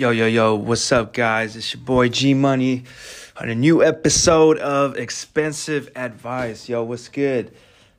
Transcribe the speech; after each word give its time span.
Yo, 0.00 0.08
yo, 0.08 0.24
yo, 0.24 0.54
what's 0.54 0.90
up, 0.92 1.12
guys? 1.12 1.56
It's 1.56 1.74
your 1.74 1.82
boy 1.82 2.08
G 2.08 2.32
Money 2.32 2.84
on 3.36 3.50
a 3.50 3.54
new 3.54 3.84
episode 3.84 4.56
of 4.56 4.96
Expensive 4.96 5.90
Advice. 5.94 6.70
Yo, 6.70 6.82
what's 6.82 7.08
good? 7.08 7.54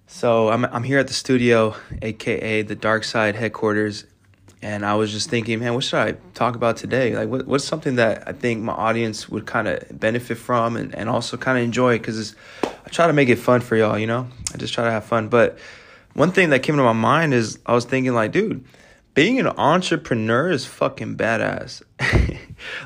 So, 0.07 0.49
I'm, 0.49 0.65
I'm 0.65 0.81
here 0.81 0.97
at 0.97 1.05
the 1.05 1.13
studio, 1.13 1.75
aka 2.01 2.63
the 2.63 2.73
Dark 2.73 3.03
Side 3.03 3.35
headquarters, 3.35 4.05
and 4.63 4.83
I 4.83 4.95
was 4.95 5.11
just 5.11 5.29
thinking, 5.29 5.59
man, 5.59 5.75
what 5.75 5.83
should 5.83 5.99
I 5.99 6.13
talk 6.33 6.55
about 6.55 6.77
today? 6.77 7.15
Like, 7.15 7.29
what, 7.29 7.45
what's 7.45 7.65
something 7.65 7.97
that 7.97 8.27
I 8.27 8.31
think 8.31 8.63
my 8.63 8.73
audience 8.73 9.29
would 9.29 9.45
kind 9.45 9.67
of 9.67 9.99
benefit 9.99 10.39
from 10.39 10.77
and, 10.77 10.95
and 10.95 11.07
also 11.07 11.37
kind 11.37 11.59
of 11.59 11.63
enjoy? 11.63 11.99
Because 11.99 12.35
I 12.63 12.89
try 12.89 13.05
to 13.05 13.13
make 13.13 13.29
it 13.29 13.37
fun 13.37 13.61
for 13.61 13.75
y'all, 13.75 13.99
you 13.99 14.07
know? 14.07 14.27
I 14.51 14.57
just 14.57 14.73
try 14.73 14.85
to 14.85 14.91
have 14.91 15.05
fun. 15.05 15.29
But 15.29 15.59
one 16.15 16.31
thing 16.31 16.49
that 16.49 16.63
came 16.63 16.77
to 16.77 16.83
my 16.83 16.93
mind 16.93 17.35
is 17.35 17.59
I 17.63 17.75
was 17.75 17.85
thinking, 17.85 18.15
like, 18.15 18.31
dude, 18.31 18.65
being 19.13 19.39
an 19.39 19.47
entrepreneur 19.47 20.49
is 20.49 20.65
fucking 20.65 21.17
badass. 21.17 21.81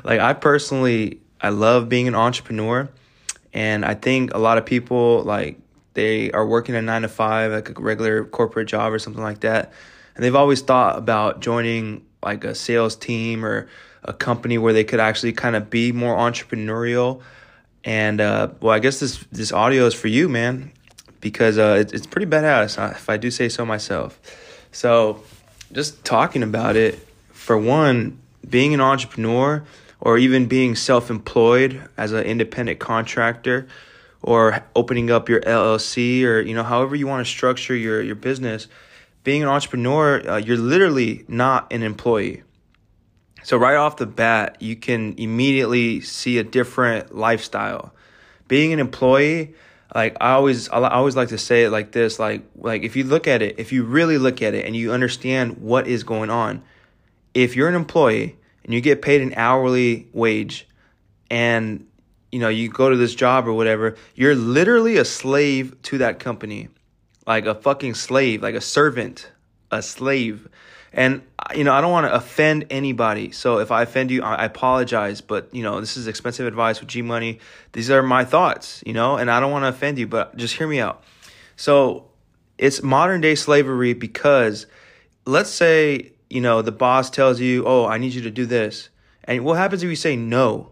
like 0.04 0.20
I 0.20 0.32
personally 0.32 1.20
I 1.40 1.50
love 1.50 1.88
being 1.88 2.08
an 2.08 2.14
entrepreneur 2.14 2.88
and 3.52 3.84
I 3.84 3.94
think 3.94 4.34
a 4.34 4.38
lot 4.38 4.58
of 4.58 4.66
people 4.66 5.22
like 5.22 5.58
they 5.94 6.30
are 6.32 6.46
working 6.46 6.74
a 6.74 6.82
9 6.82 7.02
to 7.02 7.08
5 7.08 7.52
like 7.52 7.78
a 7.78 7.80
regular 7.80 8.24
corporate 8.24 8.68
job 8.68 8.92
or 8.92 8.98
something 8.98 9.22
like 9.22 9.40
that 9.40 9.72
and 10.14 10.24
they've 10.24 10.34
always 10.34 10.62
thought 10.62 10.98
about 10.98 11.40
joining 11.40 12.04
like 12.22 12.44
a 12.44 12.54
sales 12.54 12.96
team 12.96 13.44
or 13.44 13.68
a 14.02 14.12
company 14.12 14.58
where 14.58 14.72
they 14.72 14.84
could 14.84 15.00
actually 15.00 15.32
kind 15.32 15.56
of 15.56 15.70
be 15.70 15.92
more 15.92 16.16
entrepreneurial 16.16 17.22
and 17.84 18.20
uh, 18.20 18.48
well 18.60 18.74
I 18.74 18.78
guess 18.78 19.00
this 19.00 19.24
this 19.30 19.52
audio 19.52 19.86
is 19.86 19.94
for 19.94 20.08
you 20.08 20.28
man 20.28 20.72
because 21.20 21.58
uh, 21.58 21.76
it, 21.80 21.92
it's 21.92 22.06
pretty 22.06 22.26
badass 22.26 22.78
uh, 22.78 22.92
if 22.92 23.08
I 23.08 23.16
do 23.16 23.30
say 23.30 23.48
so 23.48 23.66
myself. 23.66 24.20
So 24.70 25.22
just 25.72 26.04
talking 26.04 26.42
about 26.42 26.76
it, 26.76 26.98
for 27.32 27.56
one, 27.56 28.18
being 28.48 28.74
an 28.74 28.80
entrepreneur 28.80 29.64
or 30.00 30.18
even 30.18 30.46
being 30.46 30.74
self 30.74 31.10
employed 31.10 31.88
as 31.96 32.12
an 32.12 32.24
independent 32.24 32.78
contractor 32.78 33.66
or 34.22 34.64
opening 34.74 35.10
up 35.10 35.28
your 35.28 35.40
LLC 35.40 36.24
or, 36.24 36.40
you 36.40 36.54
know, 36.54 36.62
however 36.62 36.96
you 36.96 37.06
want 37.06 37.24
to 37.26 37.30
structure 37.30 37.74
your, 37.74 38.02
your 38.02 38.14
business, 38.14 38.68
being 39.24 39.42
an 39.42 39.48
entrepreneur, 39.48 40.28
uh, 40.28 40.36
you're 40.36 40.56
literally 40.56 41.24
not 41.28 41.72
an 41.72 41.82
employee. 41.82 42.42
So, 43.42 43.56
right 43.56 43.76
off 43.76 43.96
the 43.96 44.06
bat, 44.06 44.56
you 44.60 44.74
can 44.74 45.14
immediately 45.18 46.00
see 46.00 46.38
a 46.38 46.44
different 46.44 47.14
lifestyle. 47.14 47.94
Being 48.48 48.72
an 48.72 48.80
employee, 48.80 49.54
like 49.94 50.16
I 50.20 50.32
always 50.32 50.68
I 50.68 50.88
always 50.88 51.16
like 51.16 51.28
to 51.28 51.38
say 51.38 51.64
it 51.64 51.70
like 51.70 51.92
this 51.92 52.18
like 52.18 52.42
like 52.56 52.82
if 52.82 52.96
you 52.96 53.04
look 53.04 53.26
at 53.28 53.42
it 53.42 53.58
if 53.58 53.72
you 53.72 53.84
really 53.84 54.18
look 54.18 54.42
at 54.42 54.54
it 54.54 54.66
and 54.66 54.74
you 54.74 54.92
understand 54.92 55.58
what 55.58 55.86
is 55.86 56.02
going 56.02 56.30
on 56.30 56.62
if 57.34 57.54
you're 57.54 57.68
an 57.68 57.74
employee 57.74 58.36
and 58.64 58.74
you 58.74 58.80
get 58.80 59.02
paid 59.02 59.20
an 59.20 59.34
hourly 59.36 60.08
wage 60.12 60.66
and 61.30 61.86
you 62.32 62.38
know 62.38 62.48
you 62.48 62.68
go 62.68 62.90
to 62.90 62.96
this 62.96 63.14
job 63.14 63.46
or 63.46 63.52
whatever 63.52 63.96
you're 64.14 64.34
literally 64.34 64.96
a 64.96 65.04
slave 65.04 65.80
to 65.82 65.98
that 65.98 66.18
company. 66.18 66.68
Like 67.26 67.46
a 67.46 67.56
fucking 67.56 67.94
slave 67.94 68.42
like 68.42 68.54
a 68.54 68.60
servant 68.60 69.30
a 69.72 69.82
slave 69.82 70.48
and 70.96 71.20
you 71.54 71.62
know, 71.62 71.74
I 71.74 71.82
don't 71.82 71.92
want 71.92 72.06
to 72.06 72.14
offend 72.14 72.66
anybody. 72.70 73.30
So 73.30 73.58
if 73.58 73.70
I 73.70 73.82
offend 73.82 74.10
you, 74.10 74.22
I 74.22 74.46
apologize. 74.46 75.20
But 75.20 75.54
you 75.54 75.62
know, 75.62 75.78
this 75.78 75.96
is 75.96 76.08
expensive 76.08 76.46
advice 76.46 76.80
with 76.80 76.88
G 76.88 77.02
Money. 77.02 77.38
These 77.72 77.90
are 77.90 78.02
my 78.02 78.24
thoughts, 78.24 78.82
you 78.84 78.94
know, 78.94 79.16
and 79.16 79.30
I 79.30 79.38
don't 79.38 79.52
want 79.52 79.64
to 79.64 79.68
offend 79.68 79.98
you, 79.98 80.08
but 80.08 80.36
just 80.36 80.56
hear 80.56 80.66
me 80.66 80.80
out. 80.80 81.04
So 81.54 82.08
it's 82.58 82.82
modern 82.82 83.20
day 83.20 83.34
slavery 83.34 83.92
because 83.92 84.66
let's 85.26 85.50
say, 85.50 86.12
you 86.30 86.40
know, 86.40 86.62
the 86.62 86.72
boss 86.72 87.10
tells 87.10 87.40
you, 87.40 87.64
"Oh, 87.66 87.86
I 87.86 87.98
need 87.98 88.14
you 88.14 88.22
to 88.22 88.30
do 88.30 88.46
this." 88.46 88.88
And 89.24 89.44
what 89.44 89.58
happens 89.58 89.82
if 89.82 89.90
you 89.90 89.96
say 89.96 90.16
no? 90.16 90.70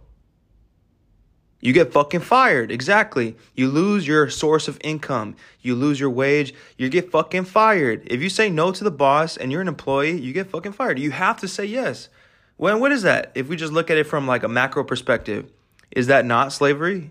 You 1.65 1.73
get 1.73 1.95
fucking 1.95 2.21
fired. 2.21 2.71
Exactly. 2.71 3.37
You 3.55 3.69
lose 3.71 4.07
your 4.07 4.29
source 4.29 4.69
of 4.69 4.79
income. 4.85 5.35
You 5.63 5.75
lose 5.75 5.99
your 5.99 6.11
wage. 6.11 6.53
You 6.77 6.91
get 6.91 7.11
fucking 7.11 7.45
fired. 7.45 8.03
If 8.05 8.21
you 8.21 8.29
say 8.29 8.51
no 8.51 8.71
to 8.71 8.85
the 8.85 8.91
boss 8.91 9.39
and 9.39 9.51
you're 9.51 9.63
an 9.63 9.69
employee, 9.69 10.21
you 10.21 10.35
get 10.35 10.51
fucking 10.51 10.73
fired. 10.73 10.99
You 10.99 11.11
have 11.13 11.41
to 11.41 11.49
say 11.49 11.65
yes. 11.65 12.11
When 12.59 12.81
what 12.81 12.93
is 12.93 13.01
that? 13.05 13.33
If 13.35 13.49
we 13.49 13.57
just 13.57 13.73
look 13.73 13.91
at 13.91 13.97
it 13.97 14.05
from 14.05 14.27
like 14.27 14.43
a 14.43 14.49
macro 14.49 14.85
perspective, 14.85 15.51
is 15.91 16.09
that 16.09 16.27
not 16.27 16.53
slavery? 16.53 17.11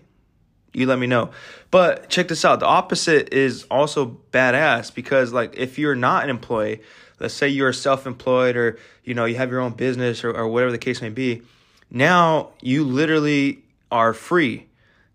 You 0.72 0.86
let 0.86 1.00
me 1.00 1.08
know. 1.08 1.30
But 1.72 2.08
check 2.08 2.28
this 2.28 2.44
out. 2.44 2.60
The 2.60 2.66
opposite 2.66 3.34
is 3.34 3.64
also 3.72 4.20
badass 4.30 4.94
because 4.94 5.32
like 5.32 5.56
if 5.56 5.80
you're 5.80 5.96
not 5.96 6.22
an 6.22 6.30
employee, 6.30 6.80
let's 7.18 7.34
say 7.34 7.48
you're 7.48 7.72
self-employed 7.72 8.54
or 8.54 8.78
you 9.02 9.14
know 9.14 9.24
you 9.24 9.34
have 9.34 9.50
your 9.50 9.60
own 9.60 9.72
business 9.72 10.22
or, 10.22 10.30
or 10.30 10.46
whatever 10.46 10.70
the 10.70 10.78
case 10.78 11.02
may 11.02 11.10
be, 11.10 11.42
now 11.90 12.50
you 12.60 12.84
literally 12.84 13.63
are 13.94 14.12
free. 14.12 14.66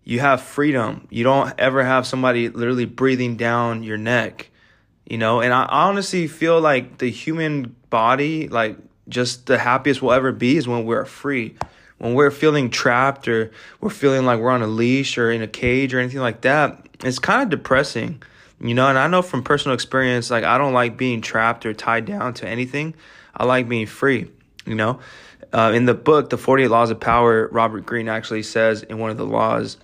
You 0.04 0.20
have 0.20 0.40
freedom. 0.40 1.06
You 1.10 1.22
don't 1.22 1.52
ever 1.58 1.84
have 1.84 2.06
somebody 2.06 2.48
literally 2.48 2.86
breathing 2.86 3.36
down 3.36 3.82
your 3.82 3.98
neck, 3.98 4.50
you 5.04 5.18
know? 5.18 5.42
And 5.42 5.52
I 5.52 5.66
honestly 5.66 6.26
feel 6.26 6.58
like 6.62 6.96
the 6.96 7.10
human 7.10 7.76
body, 7.90 8.48
like 8.48 8.78
just 9.06 9.46
the 9.46 9.58
happiest 9.58 10.00
we'll 10.00 10.14
ever 10.14 10.32
be 10.32 10.56
is 10.56 10.66
when 10.66 10.86
we're 10.86 11.04
free. 11.04 11.56
When 11.98 12.14
we're 12.14 12.30
feeling 12.30 12.70
trapped 12.70 13.28
or 13.28 13.50
we're 13.82 13.90
feeling 13.90 14.24
like 14.24 14.40
we're 14.40 14.50
on 14.50 14.62
a 14.62 14.66
leash 14.66 15.18
or 15.18 15.30
in 15.30 15.42
a 15.42 15.46
cage 15.46 15.92
or 15.92 16.00
anything 16.00 16.20
like 16.20 16.40
that, 16.40 16.88
it's 17.04 17.18
kind 17.18 17.42
of 17.42 17.50
depressing, 17.50 18.22
you 18.62 18.72
know? 18.72 18.88
And 18.88 18.98
I 18.98 19.08
know 19.08 19.20
from 19.20 19.42
personal 19.42 19.74
experience, 19.74 20.30
like 20.30 20.44
I 20.44 20.56
don't 20.56 20.72
like 20.72 20.96
being 20.96 21.20
trapped 21.20 21.66
or 21.66 21.74
tied 21.74 22.06
down 22.06 22.32
to 22.34 22.48
anything. 22.48 22.94
I 23.36 23.44
like 23.44 23.68
being 23.68 23.86
free, 23.86 24.30
you 24.64 24.74
know? 24.74 25.00
Uh, 25.52 25.72
in 25.74 25.84
the 25.84 25.94
book, 25.94 26.30
The 26.30 26.38
48 26.38 26.68
Laws 26.68 26.90
of 26.90 27.00
Power, 27.00 27.48
Robert 27.48 27.84
Greene 27.84 28.08
actually 28.08 28.42
says 28.42 28.82
in 28.82 28.98
one 28.98 29.10
of 29.10 29.16
the 29.16 29.26
laws, 29.26 29.76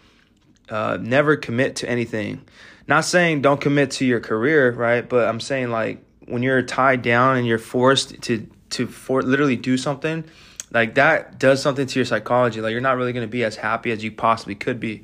uh, 0.69 0.99
never 1.00 1.37
commit 1.37 1.77
to 1.77 1.88
anything. 1.88 2.43
Not 2.88 3.04
saying 3.04 3.43
don't 3.43 3.60
commit 3.60 3.93
to 3.93 4.04
your 4.04 4.21
career, 4.21 4.72
right? 4.72 5.06
But 5.06 5.28
I'm 5.28 5.41
saying 5.41 5.71
like 5.71 6.04
when 6.27 6.43
you're 6.43 6.62
tied 6.62 7.03
down 7.03 7.37
and 7.37 7.47
you're 7.47 7.59
forced 7.59 8.21
to 8.22 8.47
to 8.71 8.87
for 8.87 9.22
literally 9.22 9.56
do 9.56 9.77
something, 9.77 10.25
like 10.72 10.94
that 10.94 11.38
does 11.38 11.62
something 11.62 11.87
to 11.87 11.98
your 11.98 12.06
psychology. 12.06 12.60
Like 12.60 12.72
you're 12.72 12.81
not 12.81 12.97
really 12.97 13.12
going 13.12 13.27
to 13.27 13.31
be 13.31 13.44
as 13.44 13.56
happy 13.56 13.91
as 13.91 14.03
you 14.03 14.12
possibly 14.12 14.54
could 14.54 14.81
be. 14.81 15.03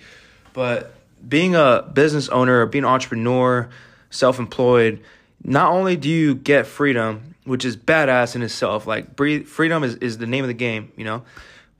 But 0.53 0.95
being 1.27 1.55
a 1.55 1.89
business 1.93 2.29
owner 2.29 2.67
being 2.67 2.85
an 2.85 2.91
entrepreneur, 2.91 3.69
self-employed, 4.11 5.03
not 5.45 5.73
only 5.73 5.97
do 5.97 6.09
you 6.09 6.35
get 6.35 6.67
freedom, 6.67 7.32
which 7.45 7.65
is 7.65 7.77
badass 7.77 8.37
in 8.37 8.43
itself. 8.43 8.87
Like 8.87 9.17
breathe, 9.17 9.47
freedom 9.47 9.85
is, 9.85 9.97
is 9.97 10.19
the 10.19 10.27
name 10.27 10.45
of 10.45 10.49
the 10.49 10.55
game, 10.55 10.93
you 10.97 11.05
know. 11.05 11.25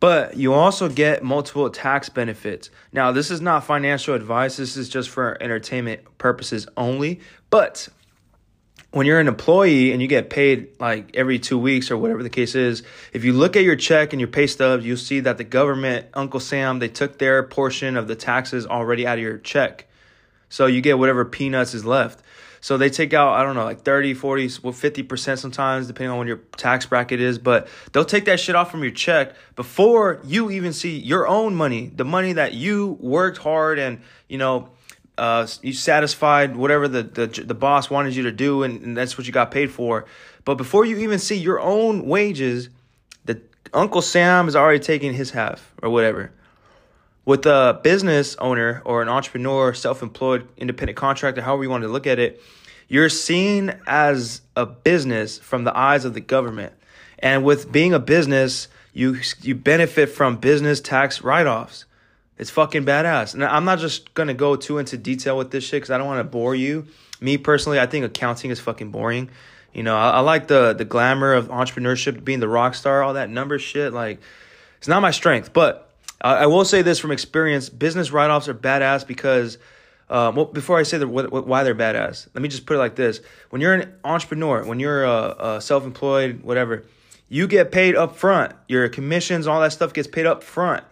But 0.01 0.37
you 0.37 0.53
also 0.53 0.89
get 0.89 1.23
multiple 1.23 1.71
tax 1.71 2.09
benefits. 2.09 2.71
Now, 2.93 3.13
this 3.13 3.31
is 3.31 3.41
not 3.41 3.65
financial 3.65 4.15
advice. 4.15 4.57
This 4.57 4.77
is 4.77 4.89
just 4.89 5.09
for 5.09 5.41
entertainment 5.41 6.19
purposes 6.19 6.67
only. 6.77 7.21
But 7.51 7.89
when 8.91 9.07
you're 9.07 9.21
an 9.21 9.29
employee 9.29 9.93
and 9.93 10.03
you 10.03 10.09
get 10.09 10.29
paid 10.29 10.79
like 10.81 11.15
every 11.15 11.39
two 11.39 11.57
weeks 11.57 11.91
or 11.91 11.97
whatever 11.97 12.25
the 12.25 12.31
case 12.31 12.57
is, 12.57 12.83
if 13.13 13.23
you 13.23 13.33
look 13.33 13.55
at 13.55 13.63
your 13.63 13.77
check 13.77 14.13
and 14.13 14.21
your 14.21 14.29
pay 14.29 14.49
stubs, 14.49 14.85
you'll 14.85 14.97
see 14.97 15.21
that 15.21 15.39
the 15.39 15.45
government, 15.45 16.07
Uncle 16.15 16.41
Sam, 16.41 16.81
they 16.81 16.89
took 16.89 17.19
their 17.19 17.43
portion 17.45 17.97
of 17.97 18.09
the 18.09 18.17
taxes 18.17 18.67
already 18.67 19.07
out 19.07 19.19
of 19.19 19.23
your 19.23 19.39
check. 19.39 19.87
So 20.49 20.67
you 20.67 20.83
get 20.83 20.99
whatever 20.99 21.25
peanuts 21.25 21.75
is 21.75 21.85
left. 21.85 22.23
So 22.63 22.79
they 22.79 22.91
take 22.91 23.13
out, 23.13 23.35
I 23.35 23.43
don't 23.43 23.57
know, 23.57 23.65
like 23.65 23.83
30, 23.83 24.15
40, 24.15 24.51
well, 24.63 24.73
50% 24.73 25.39
sometimes, 25.39 25.89
depending 25.89 26.13
on 26.13 26.19
what 26.19 26.29
your 26.29 26.39
tax 26.57 26.87
bracket 26.87 27.21
is. 27.21 27.37
But 27.41 27.67
they'll 27.93 28.05
take 28.05 28.25
that 28.27 28.39
shit 28.39 28.55
off 28.55 28.71
from 28.71 28.83
your 28.83 28.93
check 28.93 29.35
before 29.57 30.21
you 30.25 30.49
even 30.49 30.73
see 30.73 30.97
your 30.97 31.27
own 31.27 31.57
money, 31.57 31.91
the 31.93 32.05
money 32.05 32.35
that 32.35 32.55
you 32.55 32.97
worked 33.01 33.39
hard 33.39 33.81
and, 33.81 34.01
you 34.29 34.39
know, 34.39 34.69
uh, 35.19 35.45
you 35.61 35.73
satisfied 35.73 36.55
whatever 36.55 36.87
the, 36.87 37.03
the, 37.03 37.27
the 37.27 37.55
boss 37.55 37.91
wanted 37.91 38.15
you 38.15 38.23
to 38.23 38.33
do, 38.33 38.63
and, 38.63 38.81
and 38.83 38.97
that's 38.97 39.19
what 39.19 39.27
you 39.27 39.33
got 39.33 39.51
paid 39.51 39.71
for. 39.71 40.07
But 40.45 40.55
before 40.55 40.85
you 40.85 40.99
even 40.99 41.19
see 41.19 41.37
your 41.37 41.61
own 41.61 42.07
wages, 42.07 42.69
the 43.25 43.43
Uncle 43.75 44.03
Sam 44.03 44.47
is 44.47 44.55
already 44.55 44.79
taking 44.79 45.13
his 45.15 45.33
half 45.33 45.75
or 45.83 45.91
whatever. 45.91 46.33
With 47.25 47.47
a 47.47 47.81
business 47.83 48.35
owner 48.37 48.83
or 48.85 49.01
an 49.01 49.09
entrepreneur, 49.09 49.75
self 49.75 50.03
employed, 50.03 50.49
independent 50.57 50.97
contractor, 50.97 51.43
however 51.43 51.63
you 51.63 51.71
want 51.71 51.83
to 51.83 51.89
look 51.89 52.07
at 52.07 52.19
it, 52.19 52.43
you're 52.89 53.09
seen 53.09 53.75
as 53.87 54.43
a 54.57 54.67
business 54.67 55.39
from 55.39 55.65
the 55.65 55.77
eyes 55.77 56.05
of 56.05 56.15
the 56.15 56.21
government. 56.21 56.73
And 57.21 57.45
with 57.45 57.71
being 57.71 57.95
a 57.95 58.01
business, 58.01 58.69
you 58.93 59.19
you 59.41 59.55
benefit 59.55 60.11
from 60.11 60.37
business 60.37 60.81
tax 60.81 61.23
write 61.23 61.47
offs. 61.47 61.85
It's 62.39 62.51
fucking 62.51 62.85
badass. 62.85 63.35
And 63.35 63.45
I'm 63.45 63.65
not 63.65 63.79
just 63.79 64.13
gonna 64.15 64.35
go 64.35 64.57
too 64.57 64.79
into 64.79 64.97
detail 64.97 65.39
with 65.39 65.53
this 65.53 65.65
shit 65.65 65.77
because 65.77 65.91
I 65.91 65.99
don't 65.99 66.09
want 66.09 66.21
to 66.21 66.25
bore 66.25 66.55
you. 66.55 66.87
Me 67.21 67.39
personally, 67.39 67.79
I 67.79 67.87
think 67.87 68.05
accounting 68.05 68.51
is 68.51 68.59
fucking 68.59 68.91
boring. 68.91 69.31
You 69.73 69.85
know, 69.85 69.97
I, 69.97 70.11
I, 70.11 70.21
like 70.21 70.49
the 70.49 70.73
the 70.73 70.85
glamour 70.85 71.35
of 71.35 71.49
entrepreneurship, 71.49 72.25
being 72.25 72.41
the 72.41 72.49
rock 72.49 72.75
star, 72.75 73.03
all 73.03 73.15
that 73.15 73.31
number 73.31 73.59
shit. 73.59 73.93
Like, 73.93 74.21
it's 74.79 74.89
not 74.89 75.01
my 75.01 75.13
strength. 75.13 75.53
But 75.53 75.92
I 76.23 76.47
will 76.47 76.65
say 76.65 76.83
this 76.83 76.99
from 76.99 77.11
experience: 77.11 77.69
business 77.69 78.11
write-offs 78.11 78.49
are 78.49 78.55
badass 78.55 79.07
because. 79.07 79.59
Um, 80.11 80.35
well, 80.37 80.45
before 80.45 80.79
I 80.79 80.83
say 80.83 80.99
the, 80.99 81.09
what, 81.09 81.33
what, 81.33 81.47
why 81.47 81.65
they're 81.65 81.75
badass, 81.75 82.29
let 82.35 82.43
me 82.43 82.49
just 82.51 82.67
put 82.67 82.75
it 82.75 82.79
like 82.79 82.97
this: 82.97 83.23
When 83.49 83.63
you're 83.63 83.73
an 83.73 83.95
entrepreneur, 84.05 84.63
when 84.63 84.79
you're 84.79 85.05
a, 85.05 85.59
self-employed, 85.63 86.43
whatever, 86.43 86.85
you 87.31 87.47
get 87.47 87.73
paid 87.73 87.97
up 87.97 88.17
front. 88.17 88.53
Your 88.69 88.91
commissions, 88.91 89.47
all 89.47 89.63
that 89.63 89.73
stuff 89.73 89.95
gets 89.95 90.07
paid 90.07 90.27
up 90.27 90.43
front. 90.43 90.85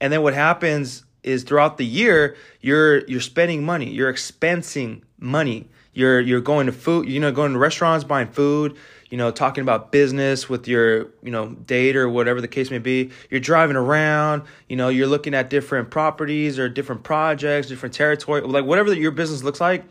And 0.00 0.12
then 0.12 0.22
what 0.22 0.34
happens 0.34 1.02
is 1.24 1.42
throughout 1.42 1.76
the 1.76 1.86
year, 1.86 2.36
you're 2.60 3.04
you're 3.06 3.20
spending 3.20 3.64
money, 3.64 3.90
you're 3.90 4.12
expensing 4.12 5.02
money. 5.18 5.68
You're 5.92 6.20
you're 6.20 6.40
going 6.40 6.66
to 6.66 6.72
food, 6.72 7.08
you 7.08 7.20
know, 7.20 7.32
going 7.32 7.52
to 7.52 7.58
restaurants, 7.58 8.04
buying 8.04 8.28
food, 8.28 8.76
you 9.12 9.18
know, 9.18 9.30
talking 9.30 9.60
about 9.60 9.92
business 9.92 10.48
with 10.48 10.66
your, 10.66 11.08
you 11.22 11.30
know, 11.30 11.48
date 11.50 11.96
or 11.96 12.08
whatever 12.08 12.40
the 12.40 12.48
case 12.48 12.70
may 12.70 12.78
be. 12.78 13.10
You're 13.28 13.40
driving 13.40 13.76
around, 13.76 14.44
you 14.70 14.76
know, 14.76 14.88
you're 14.88 15.06
looking 15.06 15.34
at 15.34 15.50
different 15.50 15.90
properties 15.90 16.58
or 16.58 16.70
different 16.70 17.02
projects, 17.02 17.68
different 17.68 17.94
territory, 17.94 18.40
like 18.40 18.64
whatever 18.64 18.94
your 18.94 19.10
business 19.10 19.42
looks 19.42 19.60
like. 19.60 19.84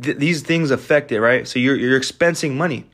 Th- 0.00 0.16
these 0.16 0.42
things 0.42 0.70
affect 0.70 1.10
it, 1.10 1.20
right? 1.20 1.48
So 1.48 1.58
you're 1.58 1.74
you're 1.74 1.98
expensing 1.98 2.52
money. 2.52 2.86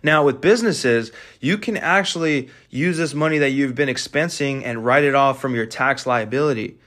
Now, 0.00 0.24
with 0.24 0.40
businesses, 0.40 1.10
you 1.40 1.58
can 1.58 1.76
actually 1.76 2.48
use 2.70 2.96
this 2.96 3.14
money 3.14 3.38
that 3.38 3.50
you've 3.50 3.74
been 3.74 3.88
expensing 3.88 4.62
and 4.64 4.84
write 4.84 5.02
it 5.02 5.16
off 5.16 5.40
from 5.40 5.56
your 5.56 5.66
tax 5.66 6.06
liability. 6.06 6.78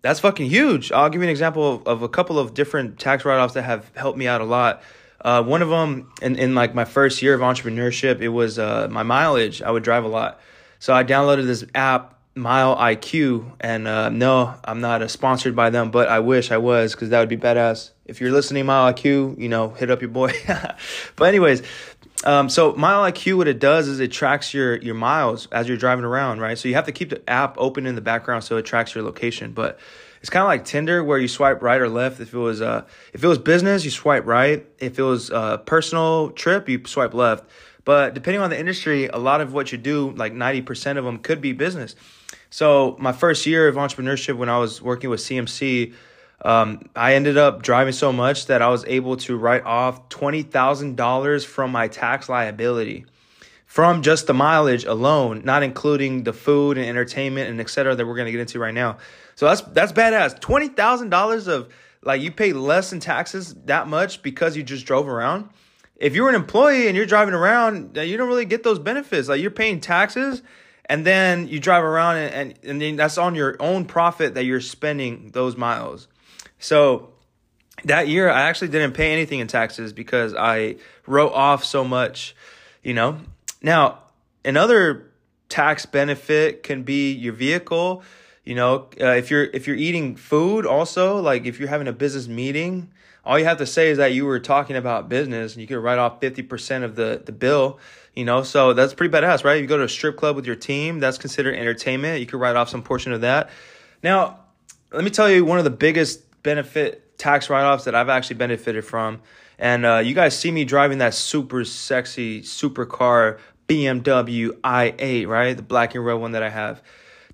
That's 0.00 0.20
fucking 0.20 0.48
huge. 0.48 0.90
I'll 0.92 1.10
give 1.10 1.20
you 1.20 1.26
an 1.26 1.30
example 1.30 1.74
of, 1.74 1.86
of 1.86 2.02
a 2.02 2.08
couple 2.08 2.38
of 2.38 2.54
different 2.54 2.98
tax 2.98 3.26
write 3.26 3.38
offs 3.38 3.52
that 3.52 3.64
have 3.64 3.90
helped 3.94 4.16
me 4.16 4.26
out 4.26 4.40
a 4.40 4.44
lot. 4.44 4.82
Uh, 5.22 5.42
one 5.42 5.62
of 5.62 5.68
them, 5.68 6.10
in, 6.20 6.36
in 6.36 6.54
like 6.54 6.74
my 6.74 6.84
first 6.84 7.22
year 7.22 7.34
of 7.34 7.40
entrepreneurship, 7.40 8.20
it 8.20 8.28
was 8.28 8.58
uh, 8.58 8.88
my 8.90 9.02
mileage. 9.02 9.62
I 9.62 9.70
would 9.70 9.82
drive 9.82 10.04
a 10.04 10.08
lot. 10.08 10.40
So 10.78 10.92
I 10.92 11.04
downloaded 11.04 11.46
this 11.46 11.64
app, 11.74 12.18
Mile 12.34 12.76
IQ, 12.76 13.52
and 13.60 13.86
uh, 13.86 14.08
no, 14.08 14.54
I'm 14.64 14.80
not 14.80 15.08
sponsored 15.10 15.54
by 15.54 15.70
them, 15.70 15.90
but 15.90 16.08
I 16.08 16.18
wish 16.20 16.50
I 16.50 16.56
was 16.56 16.92
because 16.92 17.10
that 17.10 17.20
would 17.20 17.28
be 17.28 17.36
badass. 17.36 17.90
If 18.04 18.20
you're 18.20 18.32
listening, 18.32 18.66
Mile 18.66 18.92
IQ, 18.92 19.38
you 19.38 19.48
know, 19.48 19.68
hit 19.68 19.90
up 19.90 20.00
your 20.00 20.10
boy. 20.10 20.32
but 21.16 21.24
anyways, 21.24 21.62
um, 22.24 22.48
so 22.48 22.74
Mile 22.74 23.10
IQ, 23.10 23.36
what 23.36 23.48
it 23.48 23.58
does 23.58 23.86
is 23.86 24.00
it 24.00 24.12
tracks 24.12 24.54
your 24.54 24.76
your 24.76 24.94
miles 24.94 25.46
as 25.48 25.68
you're 25.68 25.76
driving 25.76 26.04
around, 26.04 26.40
right? 26.40 26.58
So 26.58 26.68
you 26.68 26.74
have 26.74 26.86
to 26.86 26.92
keep 26.92 27.10
the 27.10 27.28
app 27.28 27.56
open 27.58 27.86
in 27.86 27.94
the 27.94 28.00
background 28.00 28.44
so 28.44 28.56
it 28.56 28.64
tracks 28.64 28.94
your 28.94 29.04
location. 29.04 29.52
But 29.52 29.78
it's 30.22 30.30
kind 30.30 30.42
of 30.42 30.48
like 30.48 30.64
Tinder, 30.64 31.04
where 31.04 31.18
you 31.18 31.28
swipe 31.28 31.60
right 31.60 31.80
or 31.80 31.88
left. 31.88 32.20
If 32.20 32.32
it 32.32 32.38
was 32.38 32.62
uh, 32.62 32.86
if 33.12 33.22
it 33.22 33.26
was 33.26 33.38
business, 33.38 33.84
you 33.84 33.90
swipe 33.90 34.24
right. 34.24 34.66
If 34.78 34.98
it 34.98 35.02
was 35.02 35.30
a 35.30 35.36
uh, 35.36 35.56
personal 35.58 36.30
trip, 36.30 36.68
you 36.68 36.82
swipe 36.86 37.12
left. 37.12 37.44
But 37.84 38.14
depending 38.14 38.40
on 38.40 38.48
the 38.48 38.58
industry, 38.58 39.08
a 39.08 39.18
lot 39.18 39.40
of 39.40 39.52
what 39.52 39.72
you 39.72 39.78
do, 39.78 40.12
like 40.12 40.32
ninety 40.32 40.62
percent 40.62 40.98
of 40.98 41.04
them, 41.04 41.18
could 41.18 41.40
be 41.40 41.52
business. 41.52 41.94
So 42.48 42.96
my 42.98 43.12
first 43.12 43.44
year 43.46 43.68
of 43.68 43.74
entrepreneurship, 43.74 44.36
when 44.36 44.48
I 44.48 44.58
was 44.58 44.80
working 44.80 45.10
with 45.10 45.20
CMC 45.20 45.92
um, 46.44 46.80
I 46.96 47.14
ended 47.14 47.38
up 47.38 47.62
driving 47.62 47.92
so 47.92 48.12
much 48.12 48.46
that 48.46 48.62
I 48.62 48.68
was 48.68 48.84
able 48.86 49.16
to 49.18 49.36
write 49.36 49.64
off 49.64 50.08
$20,000 50.08 51.46
from 51.46 51.70
my 51.70 51.86
tax 51.86 52.28
liability 52.28 53.06
from 53.72 54.02
just 54.02 54.26
the 54.26 54.34
mileage 54.34 54.84
alone, 54.84 55.40
not 55.46 55.62
including 55.62 56.24
the 56.24 56.32
food 56.34 56.76
and 56.76 56.86
entertainment 56.86 57.48
and 57.48 57.58
et 57.58 57.70
cetera 57.70 57.96
that 57.96 58.06
we're 58.06 58.16
going 58.16 58.26
to 58.26 58.30
get 58.30 58.38
into 58.42 58.58
right 58.58 58.74
now. 58.74 58.98
So 59.34 59.46
that's, 59.46 59.62
that's 59.62 59.92
badass. 59.92 60.38
$20,000 60.40 61.48
of 61.48 61.72
like 62.02 62.20
you 62.20 62.30
pay 62.32 62.52
less 62.52 62.92
in 62.92 63.00
taxes 63.00 63.54
that 63.64 63.88
much 63.88 64.22
because 64.22 64.58
you 64.58 64.62
just 64.62 64.84
drove 64.84 65.08
around. 65.08 65.48
If 65.96 66.14
you're 66.14 66.28
an 66.28 66.34
employee 66.34 66.86
and 66.86 66.94
you're 66.94 67.06
driving 67.06 67.32
around, 67.32 67.96
you 67.96 68.18
don't 68.18 68.28
really 68.28 68.44
get 68.44 68.62
those 68.62 68.78
benefits. 68.78 69.26
Like 69.26 69.40
you're 69.40 69.50
paying 69.50 69.80
taxes 69.80 70.42
and 70.84 71.06
then 71.06 71.48
you 71.48 71.58
drive 71.58 71.82
around 71.82 72.18
and, 72.18 72.34
and, 72.34 72.58
and 72.64 72.82
then 72.82 72.96
that's 72.96 73.16
on 73.16 73.34
your 73.34 73.56
own 73.58 73.86
profit 73.86 74.34
that 74.34 74.44
you're 74.44 74.60
spending 74.60 75.30
those 75.30 75.56
miles. 75.56 76.08
So 76.58 77.14
that 77.84 78.06
year, 78.06 78.28
I 78.28 78.42
actually 78.42 78.68
didn't 78.68 78.92
pay 78.92 79.14
anything 79.14 79.40
in 79.40 79.46
taxes 79.46 79.94
because 79.94 80.34
I 80.34 80.76
wrote 81.06 81.32
off 81.32 81.64
so 81.64 81.84
much, 81.84 82.36
you 82.82 82.92
know. 82.92 83.18
Now, 83.62 84.00
another 84.44 85.12
tax 85.48 85.86
benefit 85.86 86.62
can 86.62 86.82
be 86.82 87.12
your 87.12 87.32
vehicle. 87.32 88.02
You 88.44 88.56
know, 88.56 88.88
uh, 89.00 89.10
if 89.10 89.30
you're 89.30 89.44
if 89.44 89.66
you're 89.66 89.76
eating 89.76 90.16
food, 90.16 90.66
also 90.66 91.20
like 91.20 91.46
if 91.46 91.60
you're 91.60 91.68
having 91.68 91.88
a 91.88 91.92
business 91.92 92.26
meeting, 92.26 92.90
all 93.24 93.38
you 93.38 93.44
have 93.44 93.58
to 93.58 93.66
say 93.66 93.90
is 93.90 93.98
that 93.98 94.12
you 94.12 94.26
were 94.26 94.40
talking 94.40 94.74
about 94.74 95.08
business, 95.08 95.52
and 95.52 95.60
you 95.60 95.68
can 95.68 95.78
write 95.78 95.98
off 95.98 96.20
fifty 96.20 96.42
percent 96.42 96.82
of 96.82 96.96
the 96.96 97.22
the 97.24 97.32
bill. 97.32 97.78
You 98.14 98.24
know, 98.24 98.42
so 98.42 98.74
that's 98.74 98.92
pretty 98.92 99.14
badass, 99.14 99.44
right? 99.44 99.60
You 99.60 99.66
go 99.66 99.78
to 99.78 99.84
a 99.84 99.88
strip 99.88 100.16
club 100.18 100.36
with 100.36 100.44
your 100.44 100.56
team, 100.56 100.98
that's 100.98 101.16
considered 101.16 101.54
entertainment. 101.54 102.20
You 102.20 102.26
could 102.26 102.40
write 102.40 102.56
off 102.56 102.68
some 102.68 102.82
portion 102.82 103.12
of 103.12 103.22
that. 103.22 103.48
Now, 104.02 104.40
let 104.92 105.02
me 105.02 105.10
tell 105.10 105.30
you 105.30 105.46
one 105.46 105.56
of 105.56 105.64
the 105.64 105.70
biggest 105.70 106.42
benefit 106.42 107.16
tax 107.16 107.48
write 107.48 107.64
offs 107.64 107.84
that 107.84 107.94
I've 107.94 108.08
actually 108.10 108.36
benefited 108.36 108.84
from. 108.84 109.22
And 109.58 109.86
uh, 109.86 109.98
you 109.98 110.14
guys 110.14 110.36
see 110.36 110.50
me 110.50 110.64
driving 110.64 110.98
that 110.98 111.14
super 111.14 111.64
sexy 111.64 112.42
supercar 112.42 113.38
BMW 113.72 114.48
i8, 114.48 115.26
right? 115.26 115.56
The 115.56 115.62
black 115.62 115.94
and 115.94 116.04
red 116.04 116.14
one 116.14 116.32
that 116.32 116.42
I 116.42 116.50
have. 116.50 116.82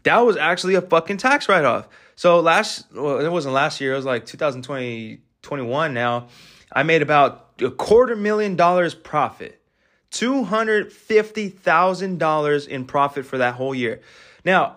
That 0.05 0.19
was 0.19 0.37
actually 0.37 0.76
a 0.76 0.82
fucking 0.82 1.17
tax 1.17 1.49
write 1.49 1.64
off. 1.64 1.88
So 2.14 2.38
last, 2.40 2.87
well, 2.94 3.19
it 3.19 3.31
wasn't 3.31 3.55
last 3.55 3.81
year, 3.81 3.93
it 3.93 3.96
was 3.96 4.05
like 4.05 4.26
2020, 4.26 5.20
21 5.43 5.94
now. 5.94 6.29
I 6.73 6.85
made 6.85 7.02
about 7.02 7.61
a 7.61 7.70
quarter 7.70 8.14
million 8.14 8.55
dollars 8.56 8.94
profit. 8.94 9.61
$250,000 10.12 12.69
in 12.69 12.84
profit 12.87 13.26
for 13.26 13.38
that 13.38 13.55
whole 13.55 13.75
year. 13.75 14.00
Now, 14.44 14.76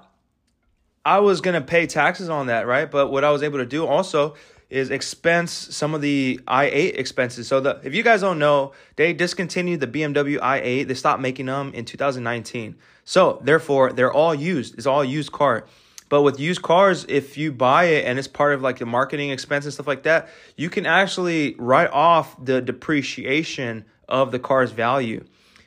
I 1.05 1.19
was 1.19 1.41
going 1.41 1.53
to 1.53 1.61
pay 1.61 1.85
taxes 1.87 2.29
on 2.29 2.47
that, 2.47 2.65
right? 2.67 2.91
But 2.91 3.11
what 3.11 3.23
I 3.23 3.31
was 3.31 3.43
able 3.43 3.59
to 3.59 3.65
do 3.65 3.85
also 3.85 4.35
is 4.71 4.89
expense 4.89 5.51
some 5.51 5.93
of 5.93 6.01
the 6.01 6.39
i8 6.47 6.97
expenses. 6.97 7.47
So 7.47 7.59
the 7.59 7.79
if 7.83 7.93
you 7.93 8.03
guys 8.03 8.21
don't 8.21 8.39
know, 8.39 8.71
they 8.95 9.13
discontinued 9.13 9.81
the 9.81 9.87
BMW 9.87 10.39
i8. 10.39 10.87
They 10.87 10.93
stopped 10.93 11.21
making 11.21 11.47
them 11.47 11.73
in 11.73 11.85
2019. 11.85 12.77
So 13.03 13.41
therefore, 13.43 13.91
they're 13.91 14.13
all 14.13 14.33
used. 14.33 14.77
It's 14.77 14.87
all 14.87 15.03
used 15.03 15.31
car. 15.31 15.65
But 16.07 16.23
with 16.23 16.39
used 16.39 16.61
cars, 16.61 17.05
if 17.07 17.37
you 17.37 17.51
buy 17.51 17.85
it 17.85 18.05
and 18.05 18.17
it's 18.17 18.27
part 18.27 18.53
of 18.53 18.61
like 18.61 18.79
the 18.79 18.85
marketing 18.85 19.29
expense 19.31 19.65
and 19.65 19.73
stuff 19.73 19.87
like 19.87 20.03
that, 20.03 20.29
you 20.55 20.69
can 20.69 20.85
actually 20.85 21.55
write 21.57 21.89
off 21.91 22.35
the 22.43 22.61
depreciation 22.61 23.85
of 24.09 24.31
the 24.31 24.39
car's 24.39 24.71
value. 24.71 25.23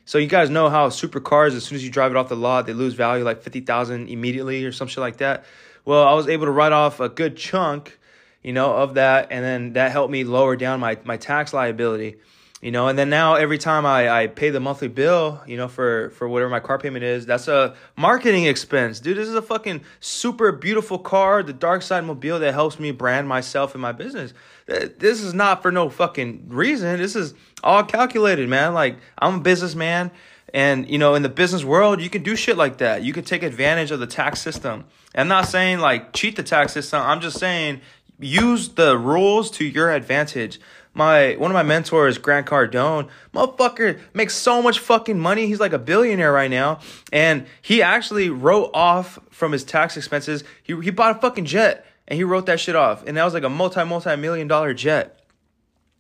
So 0.07 0.19
you 0.19 0.27
guys 0.27 0.51
know 0.51 0.69
how 0.69 0.89
supercars, 0.91 1.57
as 1.57 1.65
soon 1.65 1.77
as 1.77 1.85
you 1.85 1.91
drive 1.91 2.11
it 2.11 2.17
off 2.17 2.29
the 2.29 2.37
lot, 2.37 2.67
they 2.67 2.75
lose 2.75 2.93
value 2.93 3.25
like 3.25 3.43
50,000 3.43 4.09
immediately 4.09 4.65
or 4.65 4.73
some 4.73 4.89
shit 4.89 4.99
like 4.99 5.17
that. 5.19 5.45
Well, 5.87 6.07
I 6.07 6.13
was 6.13 6.29
able 6.29 6.45
to 6.45 6.51
write 6.51 6.73
off 6.73 7.01
a 7.01 7.09
good 7.09 7.37
chunk, 7.37 7.99
you 8.45 8.53
know, 8.53 8.73
of 8.75 8.95
that. 8.95 9.29
And 9.31 9.45
then 9.45 9.73
that 9.73 9.91
helped 9.91 10.13
me 10.13 10.23
lower 10.23 10.55
down 10.55 10.79
my, 10.79 10.99
my 11.05 11.17
tax 11.17 11.53
liability 11.53 12.19
you 12.65 12.71
know 12.71 12.89
and 12.89 12.99
then 12.99 13.11
now 13.11 13.35
every 13.35 13.59
time 13.59 13.85
I, 13.85 14.23
I 14.23 14.27
pay 14.27 14.49
the 14.49 14.59
monthly 14.59 14.89
bill 14.89 15.43
you 15.47 15.59
know 15.59 15.69
for 15.69 16.09
for 16.11 16.27
whatever 16.27 16.49
my 16.51 16.61
car 16.61 16.79
payment 16.79 17.05
is 17.05 17.27
that's 17.27 17.47
a 17.47 17.77
marketing 17.95 18.47
expense. 18.47 19.01
Dude 19.01 19.19
this 19.19 19.29
is 19.29 19.35
a 19.35 19.43
fucking 19.43 19.83
super 20.01 20.51
beautiful 20.51 20.99
car 20.99 21.43
the 21.43 21.53
dark 21.53 21.83
side 21.83 22.05
mobile 22.05 22.39
that 22.39 22.55
helps 22.55 22.81
me 22.81 22.91
brand 22.91 23.29
myself 23.29 23.75
and 23.75 23.83
my 23.83 23.93
business. 23.93 24.33
This 24.67 25.21
is 25.21 25.35
not 25.35 25.61
for 25.61 25.71
no 25.71 25.91
fucking 25.91 26.47
reason. 26.49 26.97
This 26.97 27.15
is 27.15 27.35
all 27.63 27.85
calculated 27.85 28.49
man. 28.49 28.73
Like 28.73 28.97
i'm 29.19 29.37
a 29.37 29.41
businessman 29.41 30.11
and 30.55 30.89
you 30.89 30.97
know 30.97 31.15
in 31.17 31.23
the 31.23 31.29
business 31.29 31.65
world 31.65 32.01
you 32.01 32.09
can 32.09 32.23
do 32.23 32.35
shit 32.35 32.57
like 32.57 32.79
that. 32.79 33.03
You 33.03 33.13
can 33.13 33.25
take 33.25 33.43
advantage 33.43 33.91
of 33.91 34.01
the 34.01 34.07
tax 34.07 34.41
system. 34.41 34.87
I'm 35.15 35.29
not 35.29 35.49
saying 35.49 35.81
like 35.81 36.15
cheat 36.15 36.37
the 36.37 36.43
tax 36.43 36.73
system. 36.73 37.03
I'm 37.03 37.21
just 37.21 37.39
saying 37.39 37.83
use 38.19 38.71
the 38.71 38.97
rules 38.97 39.51
to 39.53 39.65
your 39.65 39.91
advantage 39.91 40.61
my 40.95 41.35
one 41.35 41.51
of 41.51 41.55
my 41.55 41.63
mentors, 41.63 42.19
Grant 42.19 42.47
Cardone, 42.47 43.09
motherfucker 43.35 43.99
makes 44.15 44.35
so 44.35 44.63
much 44.63 44.79
fucking 44.79 45.19
money. 45.19 45.47
He's 45.47 45.61
like 45.61 45.73
a 45.73 45.79
billionaire 45.79 46.33
right 46.33 46.51
now, 46.51 46.79
and 47.13 47.47
he 47.61 47.83
actually 47.83 48.31
wrote 48.31 48.71
off 48.73 49.19
from 49.31 49.53
his 49.53 49.65
tax 49.65 49.97
expenses. 49.97 50.45
He 50.63 50.81
he 50.81 50.91
bought 50.91 51.17
a 51.17 51.21
fucking 51.21 51.45
jet 51.45 51.85
and 52.07 52.17
he 52.17 52.25
wrote 52.25 52.47
that 52.47 52.61
shit 52.61 52.77
off, 52.77 53.05
and 53.07 53.17
that 53.17 53.25
was 53.25 53.35
like 53.35 53.43
a 53.43 53.49
multi 53.49 53.85
multi 53.85 54.15
million 54.17 54.47
dollar 54.47 54.73
jet. 54.73 55.21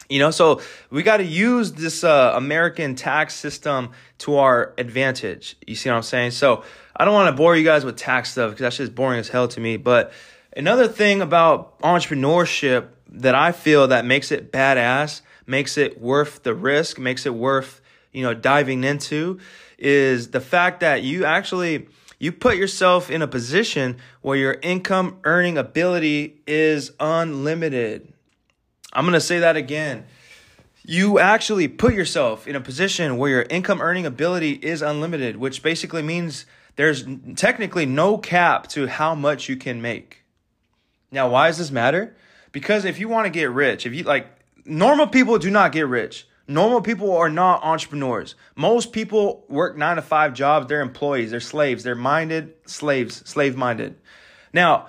You 0.09 0.19
know, 0.19 0.31
so 0.31 0.61
we 0.91 1.03
got 1.03 1.17
to 1.17 1.25
use 1.25 1.73
this 1.73 2.05
uh, 2.05 2.35
American 2.37 2.95
tax 2.95 3.35
system 3.35 3.93
to 4.19 4.37
our 4.37 4.75
advantage. 4.77 5.57
You 5.67 5.75
see 5.75 5.89
what 5.89 5.97
I'm 5.97 6.03
saying? 6.03 6.33
So 6.33 6.63
I 6.95 7.07
don't 7.07 7.15
want 7.15 7.35
to 7.35 7.37
bore 7.37 7.57
you 7.57 7.65
guys 7.65 7.87
with 7.87 7.97
tax 7.97 8.33
stuff 8.33 8.51
because 8.51 8.61
that's 8.61 8.77
just 8.77 8.95
boring 8.95 9.19
as 9.19 9.29
hell 9.29 9.49
to 9.49 9.61
me. 9.61 9.79
But 9.79 10.13
another 10.57 10.89
thing 10.89 11.21
about 11.21 11.79
entrepreneurship 11.81 12.89
that 13.09 13.35
I 13.35 13.53
feel 13.53 13.89
that 13.89 14.05
makes 14.05 14.33
it 14.33 14.53
badass, 14.53 15.21
makes 15.47 15.79
it 15.79 16.01
worth 16.01 16.43
the 16.43 16.55
risk, 16.55 16.99
makes 16.99 17.27
it 17.27 17.35
worth, 17.35 17.81
you 18.13 18.23
know, 18.23 18.35
diving 18.35 18.85
into 18.85 19.39
is 19.79 20.31
the 20.31 20.41
fact 20.41 20.81
that 20.81 21.03
you 21.03 21.25
actually 21.25 21.89
you 22.19 22.33
put 22.33 22.57
yourself 22.57 23.11
in 23.11 23.23
a 23.23 23.27
position 23.27 23.99
where 24.23 24.37
your 24.37 24.57
income 24.63 25.19
earning 25.25 25.59
ability 25.59 26.41
is 26.47 26.93
unlimited. 27.01 28.13
I'm 28.93 29.05
going 29.05 29.15
to 29.15 29.21
say 29.21 29.41
that 29.41 29.57
again. 29.57 30.07
You 30.87 31.19
actually 31.19 31.69
put 31.69 31.95
yourself 31.95 32.47
in 32.47 32.57
a 32.57 32.61
position 32.61 33.17
where 33.17 33.31
your 33.31 33.43
income 33.43 33.81
earning 33.81 34.07
ability 34.07 34.53
is 34.53 34.81
unlimited, 34.81 35.37
which 35.37 35.63
basically 35.63 36.03
means 36.03 36.47
there's 36.77 37.05
technically 37.37 37.87
no 37.87 38.17
cap 38.17 38.69
to 38.69 38.87
how 38.87 39.15
much 39.15 39.49
you 39.49 39.57
can 39.57 39.83
make. 39.83 40.24
Now, 41.15 41.29
why 41.29 41.47
does 41.47 41.59
this 41.59 41.71
matter? 41.71 42.15
Because 42.53 42.85
if 42.85 42.99
you 42.99 43.09
want 43.09 43.27
to 43.27 43.31
get 43.31 43.51
rich, 43.51 43.87
if 43.87 43.95
you 43.95 44.03
like 44.03 44.27
normal 44.65 45.07
people 45.07 45.39
do 45.39 45.51
not 45.51 45.73
get 45.73 45.87
rich. 45.87 46.27
Normal 46.47 46.83
people 46.83 47.17
are 47.17 47.31
not 47.31 47.63
entrepreneurs. 47.63 48.35
Most 48.55 48.93
people 48.93 49.47
work 49.49 49.79
nine 49.79 49.97
to 49.97 50.03
five 50.03 50.35
jobs. 50.35 50.67
They're 50.67 50.83
employees. 50.83 51.31
They're 51.31 51.41
slaves. 51.41 51.85
They're 51.85 51.95
minded 51.95 52.53
slaves, 52.67 53.27
slave 53.29 53.57
minded. 53.57 53.97
Now, 54.53 54.89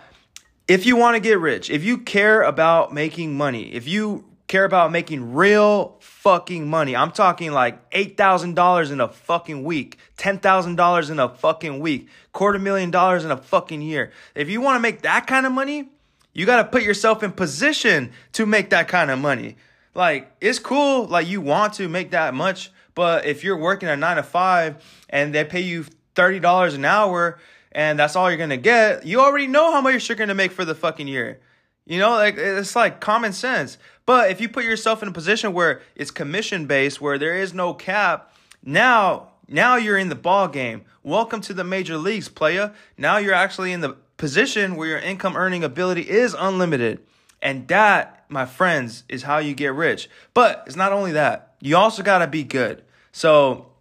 if 0.68 0.86
you 0.86 0.98
want 0.98 1.16
to 1.16 1.22
get 1.22 1.40
rich, 1.40 1.70
if 1.70 1.84
you 1.84 2.00
care 2.00 2.42
about 2.42 2.94
making 2.94 3.38
money, 3.38 3.74
if 3.74 3.88
you 3.88 4.26
care 4.48 4.66
about 4.66 4.92
making 4.92 5.34
real 5.34 5.98
fucking 6.02 6.68
money, 6.68 6.96
I'm 6.96 7.12
talking 7.12 7.52
like 7.52 7.90
$8,000 7.92 8.92
in 8.92 9.00
a 9.00 9.08
fucking 9.08 9.64
week, 9.64 9.98
$10,000 10.18 11.10
in 11.10 11.20
a 11.20 11.30
fucking 11.30 11.80
week, 11.80 12.10
quarter 12.34 12.60
million 12.60 12.92
dollars 12.92 13.24
in 13.24 13.32
a 13.32 13.38
fucking 13.38 13.82
year. 13.82 14.12
If 14.34 14.50
you 14.50 14.60
want 14.60 14.76
to 14.76 14.82
make 14.82 15.04
that 15.04 15.26
kind 15.26 15.46
of 15.46 15.52
money, 15.52 15.90
you 16.36 16.46
got 16.46 16.58
to 16.58 16.66
put 16.66 16.84
yourself 16.84 17.24
in 17.24 17.32
position 17.32 18.12
to 18.34 18.46
make 18.46 18.70
that 18.70 18.88
kind 18.88 19.10
of 19.10 19.18
money. 19.18 19.56
Like, 19.96 20.32
it's 20.42 20.60
cool, 20.60 21.08
like, 21.08 21.28
you 21.28 21.40
want 21.40 21.74
to 21.76 21.88
make 21.88 22.12
that 22.12 22.34
much, 22.34 22.72
but 22.94 23.26
if 23.26 23.44
you're 23.44 23.58
working 23.58 23.88
a 23.88 23.96
nine 23.96 24.18
to 24.18 24.24
five 24.24 24.84
and 25.10 25.34
they 25.34 25.46
pay 25.46 25.62
you 25.62 25.86
$30 26.16 26.76
an 26.76 26.86
hour 26.86 27.40
and 27.72 27.98
that's 27.98 28.16
all 28.18 28.30
you're 28.30 28.38
gonna 28.38 28.58
get, 28.58 29.06
you 29.06 29.22
already 29.22 29.48
know 29.48 29.72
how 29.72 29.82
much 29.82 30.08
you're 30.10 30.18
gonna 30.18 30.36
make 30.36 30.52
for 30.52 30.66
the 30.66 30.76
fucking 30.76 31.08
year. 31.08 31.40
You 31.86 32.00
know, 32.00 32.12
like 32.12 32.36
it's 32.38 32.76
like 32.76 33.00
common 33.00 33.32
sense. 33.32 33.78
But 34.06 34.32
if 34.32 34.42
you 34.42 34.50
put 34.50 34.66
yourself 34.66 35.04
in 35.04 35.10
a 35.10 35.12
position 35.12 35.54
where 35.54 35.82
it's 35.96 36.12
commission 36.12 36.66
based, 36.66 37.00
where 37.00 37.18
there 37.18 37.36
is 37.36 37.54
no 37.54 37.74
cap, 37.74 38.34
now 38.64 39.30
now 39.48 39.76
you're 39.76 39.98
in 39.98 40.10
the 40.10 40.16
ball 40.16 40.48
game. 40.48 40.84
Welcome 41.04 41.42
to 41.42 41.54
the 41.54 41.64
major 41.64 41.98
leagues, 41.98 42.28
playa. 42.28 42.72
Now 42.98 43.18
you're 43.18 43.36
actually 43.36 43.72
in 43.72 43.82
the 43.82 43.96
position 44.18 44.76
where 44.76 44.88
your 44.88 45.00
income 45.00 45.36
earning 45.36 45.64
ability 45.64 46.10
is 46.10 46.36
unlimited. 46.38 47.00
And 47.42 47.68
that, 47.68 48.26
my 48.30 48.46
friends, 48.46 49.04
is 49.10 49.24
how 49.24 49.38
you 49.38 49.54
get 49.54 49.74
rich. 49.74 50.10
But 50.34 50.64
it's 50.66 50.76
not 50.76 50.94
only 50.94 51.12
that. 51.14 51.56
You 51.60 51.78
also 51.78 52.04
got 52.04 52.20
to 52.20 52.28
be 52.28 52.44
good. 52.44 52.84
So 53.12 53.72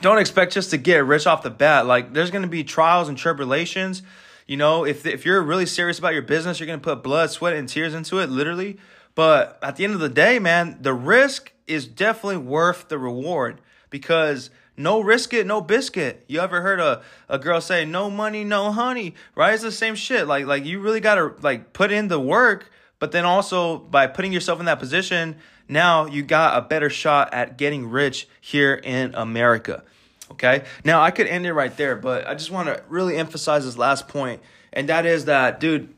don't 0.00 0.18
expect 0.18 0.52
just 0.52 0.70
to 0.70 0.78
get 0.78 1.04
rich 1.04 1.26
off 1.26 1.42
the 1.42 1.50
bat. 1.50 1.86
Like 1.86 2.12
there's 2.12 2.30
to 2.42 2.48
be 2.48 2.64
trials 2.64 3.08
and 3.08 3.16
tribulations. 3.16 4.02
You 4.46 4.56
know, 4.56 4.84
if 4.84 5.06
if 5.06 5.24
you're 5.24 5.42
really 5.42 5.66
serious 5.66 5.98
about 5.98 6.12
your 6.12 6.22
business, 6.22 6.58
you're 6.58 6.66
to 6.80 6.82
put 6.82 7.02
blood, 7.02 7.30
sweat 7.30 7.54
and 7.54 7.68
tears 7.68 7.94
into 7.94 8.18
it, 8.18 8.30
literally. 8.30 8.78
But 9.14 9.58
at 9.62 9.76
the 9.76 9.84
end 9.84 9.94
of 9.94 10.00
the 10.00 10.08
day, 10.08 10.38
man, 10.38 10.78
the 10.80 10.94
risk 10.94 11.52
is 11.66 11.86
definitely 11.86 12.38
worth 12.38 12.88
the 12.88 12.98
reward 12.98 13.60
because 13.90 14.50
no 14.82 15.00
risk 15.00 15.32
it, 15.34 15.46
no 15.46 15.60
biscuit. 15.60 16.24
You 16.26 16.40
ever 16.40 16.62
heard 16.62 16.80
a, 16.80 17.02
a 17.28 17.38
girl 17.38 17.60
say, 17.60 17.84
no 17.84 18.10
money, 18.10 18.44
no 18.44 18.72
honey, 18.72 19.14
right? 19.34 19.54
It's 19.54 19.62
the 19.62 19.72
same 19.72 19.94
shit. 19.94 20.26
Like, 20.26 20.46
like 20.46 20.64
you 20.64 20.80
really 20.80 21.00
got 21.00 21.16
to 21.16 21.34
like 21.40 21.72
put 21.72 21.92
in 21.92 22.08
the 22.08 22.18
work, 22.18 22.70
but 22.98 23.12
then 23.12 23.24
also 23.24 23.78
by 23.78 24.06
putting 24.06 24.32
yourself 24.32 24.58
in 24.60 24.66
that 24.66 24.78
position, 24.78 25.36
now 25.68 26.06
you 26.06 26.22
got 26.22 26.58
a 26.58 26.62
better 26.66 26.90
shot 26.90 27.32
at 27.32 27.56
getting 27.56 27.88
rich 27.88 28.28
here 28.40 28.74
in 28.74 29.14
America. 29.14 29.84
Okay. 30.32 30.64
Now 30.84 31.02
I 31.02 31.10
could 31.10 31.26
end 31.26 31.46
it 31.46 31.52
right 31.52 31.76
there, 31.76 31.96
but 31.96 32.26
I 32.26 32.34
just 32.34 32.50
want 32.50 32.68
to 32.68 32.82
really 32.88 33.16
emphasize 33.16 33.64
this 33.64 33.76
last 33.76 34.08
point, 34.08 34.40
and 34.72 34.88
that 34.88 35.06
is 35.06 35.24
that, 35.26 35.60
dude, 35.60 35.92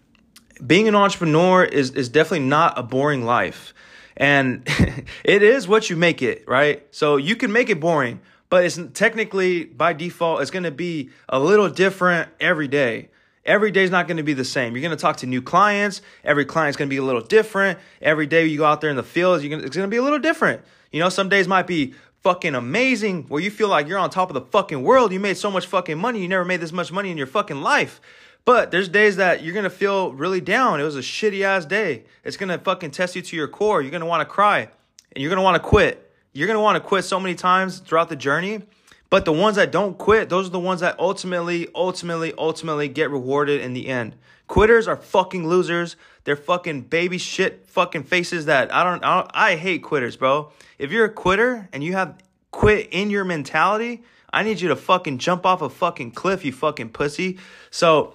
being 0.66 0.88
an 0.88 0.94
entrepreneur 0.94 1.64
is 1.64 1.90
is 1.90 2.08
definitely 2.08 2.46
not 2.46 2.78
a 2.78 2.82
boring 2.82 3.24
life. 3.24 3.74
And 4.16 4.62
it 5.24 5.42
is 5.42 5.66
what 5.66 5.90
you 5.90 5.96
make 5.96 6.22
it, 6.22 6.46
right? 6.46 6.86
So 6.90 7.16
you 7.16 7.36
can 7.36 7.52
make 7.52 7.70
it 7.70 7.80
boring, 7.80 8.20
but 8.52 8.66
it's 8.66 8.78
technically 8.92 9.64
by 9.64 9.94
default, 9.94 10.42
it's 10.42 10.50
going 10.50 10.64
to 10.64 10.70
be 10.70 11.08
a 11.26 11.40
little 11.40 11.70
different 11.70 12.28
every 12.38 12.68
day. 12.68 13.08
Every 13.46 13.70
day 13.70 13.82
is 13.82 13.90
not 13.90 14.06
going 14.06 14.18
to 14.18 14.22
be 14.22 14.34
the 14.34 14.44
same. 14.44 14.74
You're 14.74 14.82
going 14.82 14.94
to 14.94 15.00
talk 15.00 15.16
to 15.16 15.26
new 15.26 15.40
clients. 15.40 16.02
Every 16.22 16.44
client's 16.44 16.76
going 16.76 16.90
to 16.90 16.94
be 16.94 16.98
a 16.98 17.02
little 17.02 17.22
different. 17.22 17.78
Every 18.02 18.26
day 18.26 18.44
you 18.44 18.58
go 18.58 18.66
out 18.66 18.82
there 18.82 18.90
in 18.90 18.96
the 18.96 19.02
field, 19.02 19.40
gonna, 19.40 19.62
it's 19.62 19.74
going 19.74 19.88
to 19.88 19.90
be 19.90 19.96
a 19.96 20.02
little 20.02 20.18
different. 20.18 20.60
You 20.90 21.00
know, 21.00 21.08
some 21.08 21.30
days 21.30 21.48
might 21.48 21.66
be 21.66 21.94
fucking 22.24 22.54
amazing 22.54 23.22
where 23.28 23.40
you 23.40 23.50
feel 23.50 23.68
like 23.68 23.88
you're 23.88 23.98
on 23.98 24.10
top 24.10 24.28
of 24.28 24.34
the 24.34 24.42
fucking 24.42 24.82
world. 24.82 25.14
You 25.14 25.20
made 25.20 25.38
so 25.38 25.50
much 25.50 25.64
fucking 25.64 25.96
money. 25.96 26.20
You 26.20 26.28
never 26.28 26.44
made 26.44 26.60
this 26.60 26.72
much 26.72 26.92
money 26.92 27.10
in 27.10 27.16
your 27.16 27.28
fucking 27.28 27.62
life. 27.62 28.02
But 28.44 28.70
there's 28.70 28.90
days 28.90 29.16
that 29.16 29.42
you're 29.42 29.54
gonna 29.54 29.70
feel 29.70 30.12
really 30.12 30.42
down. 30.42 30.78
It 30.78 30.84
was 30.84 30.96
a 30.96 31.00
shitty 31.00 31.40
ass 31.40 31.64
day. 31.64 32.04
It's 32.22 32.36
gonna 32.36 32.58
fucking 32.58 32.90
test 32.90 33.16
you 33.16 33.22
to 33.22 33.34
your 33.34 33.48
core. 33.48 33.80
You're 33.80 33.92
gonna 33.92 34.04
wanna 34.04 34.26
cry 34.26 34.68
and 35.12 35.22
you're 35.22 35.30
gonna 35.30 35.40
wanna 35.40 35.58
quit. 35.58 36.11
You're 36.32 36.46
going 36.46 36.56
to 36.56 36.62
want 36.62 36.82
to 36.82 36.88
quit 36.88 37.04
so 37.04 37.20
many 37.20 37.34
times 37.34 37.78
throughout 37.78 38.08
the 38.08 38.16
journey. 38.16 38.62
But 39.10 39.26
the 39.26 39.32
ones 39.32 39.56
that 39.56 39.70
don't 39.70 39.98
quit, 39.98 40.30
those 40.30 40.46
are 40.46 40.50
the 40.50 40.58
ones 40.58 40.80
that 40.80 40.98
ultimately, 40.98 41.68
ultimately, 41.74 42.32
ultimately 42.38 42.88
get 42.88 43.10
rewarded 43.10 43.60
in 43.60 43.74
the 43.74 43.88
end. 43.88 44.16
Quitters 44.48 44.88
are 44.88 44.96
fucking 44.96 45.46
losers. 45.46 45.96
They're 46.24 46.36
fucking 46.36 46.82
baby 46.82 47.18
shit 47.18 47.66
fucking 47.66 48.04
faces 48.04 48.46
that 48.46 48.72
I 48.72 48.82
don't, 48.82 49.04
I 49.04 49.16
don't, 49.16 49.30
I 49.34 49.56
hate 49.56 49.82
quitters, 49.82 50.16
bro. 50.16 50.50
If 50.78 50.90
you're 50.90 51.04
a 51.04 51.12
quitter 51.12 51.68
and 51.74 51.84
you 51.84 51.92
have 51.92 52.16
quit 52.50 52.88
in 52.90 53.10
your 53.10 53.24
mentality, 53.24 54.02
I 54.32 54.42
need 54.42 54.62
you 54.62 54.68
to 54.68 54.76
fucking 54.76 55.18
jump 55.18 55.44
off 55.44 55.60
a 55.60 55.68
fucking 55.68 56.12
cliff, 56.12 56.42
you 56.42 56.52
fucking 56.52 56.90
pussy. 56.90 57.38
So, 57.70 58.14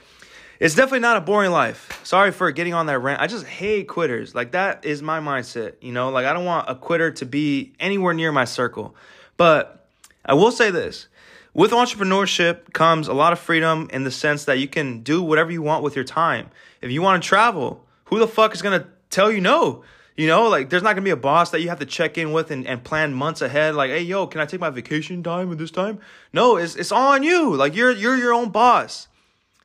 it's 0.59 0.75
definitely 0.75 0.99
not 0.99 1.17
a 1.17 1.21
boring 1.21 1.51
life. 1.51 1.99
Sorry 2.03 2.31
for 2.31 2.51
getting 2.51 2.73
on 2.73 2.87
that 2.87 2.99
rant. 2.99 3.21
I 3.21 3.27
just 3.27 3.45
hate 3.45 3.87
quitters. 3.87 4.33
Like 4.33 4.51
that 4.51 4.85
is 4.85 5.01
my 5.01 5.19
mindset, 5.19 5.73
you 5.81 5.91
know? 5.91 6.09
Like 6.09 6.25
I 6.25 6.33
don't 6.33 6.45
want 6.45 6.69
a 6.69 6.75
quitter 6.75 7.11
to 7.11 7.25
be 7.25 7.73
anywhere 7.79 8.13
near 8.13 8.31
my 8.31 8.45
circle. 8.45 8.95
But 9.37 9.87
I 10.25 10.33
will 10.33 10.51
say 10.51 10.71
this. 10.71 11.07
With 11.53 11.71
entrepreneurship 11.71 12.73
comes 12.73 13.07
a 13.07 13.13
lot 13.13 13.33
of 13.33 13.39
freedom 13.39 13.89
in 13.91 14.03
the 14.03 14.11
sense 14.11 14.45
that 14.45 14.59
you 14.59 14.67
can 14.67 15.01
do 15.01 15.23
whatever 15.23 15.51
you 15.51 15.61
want 15.61 15.83
with 15.83 15.95
your 15.95 16.05
time. 16.05 16.49
If 16.81 16.91
you 16.91 17.01
want 17.01 17.21
to 17.21 17.27
travel, 17.27 17.85
who 18.05 18.19
the 18.19 18.27
fuck 18.27 18.53
is 18.53 18.61
going 18.61 18.79
to 18.79 18.87
tell 19.09 19.31
you 19.31 19.41
no? 19.41 19.83
You 20.17 20.25
know, 20.25 20.49
like 20.49 20.71
there's 20.71 20.81
not 20.81 20.93
gonna 20.93 21.03
be 21.03 21.11
a 21.11 21.15
boss 21.15 21.51
that 21.51 21.61
you 21.61 21.69
have 21.69 21.77
to 21.77 21.85
check 21.85 22.17
in 22.17 22.31
with 22.31 22.49
and, 22.49 22.65
and 22.65 22.83
plan 22.83 23.13
months 23.13 23.41
ahead. 23.41 23.75
Like, 23.75 23.91
hey, 23.91 24.01
yo, 24.01 24.25
can 24.25 24.41
I 24.41 24.47
take 24.47 24.59
my 24.59 24.71
vacation 24.71 25.21
time 25.21 25.51
at 25.51 25.59
this 25.59 25.69
time? 25.69 25.99
No, 26.33 26.57
it's 26.57 26.75
it's 26.75 26.91
all 26.91 27.13
on 27.13 27.21
you. 27.21 27.53
Like 27.53 27.75
you're 27.75 27.91
you're 27.91 28.17
your 28.17 28.33
own 28.33 28.49
boss. 28.49 29.07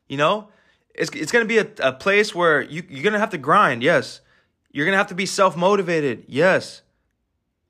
You 0.08 0.18
know, 0.18 0.48
it's, 0.94 1.10
it's 1.14 1.32
going 1.32 1.44
to 1.44 1.48
be 1.48 1.58
a, 1.58 1.88
a 1.88 1.92
place 1.92 2.34
where 2.34 2.60
you, 2.62 2.82
you're 2.88 3.02
going 3.02 3.14
to 3.14 3.18
have 3.18 3.30
to 3.30 3.38
grind. 3.38 3.82
Yes. 3.82 4.20
You're 4.70 4.86
going 4.86 4.94
to 4.94 4.98
have 4.98 5.08
to 5.08 5.14
be 5.14 5.26
self 5.26 5.56
motivated. 5.56 6.24
Yes. 6.28 6.82